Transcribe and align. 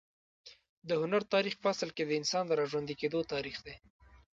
د 0.87 0.89
هنر 1.01 1.23
تاریخ 1.33 1.55
په 1.59 1.67
اصل 1.73 1.89
کې 1.95 2.03
د 2.05 2.11
انسان 2.19 2.43
د 2.47 2.51
راژوندي 2.61 2.95
کېدو 3.01 3.19
تاریخ 3.33 3.57
دی. 3.65 3.75